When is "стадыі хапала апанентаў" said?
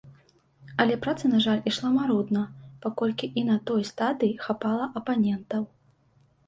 3.93-5.63